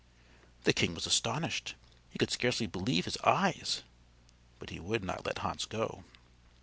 [0.63, 1.75] The king was astonished.
[2.09, 3.83] He could scarcely believe his eyes;
[4.57, 6.03] but he would not let Hans go.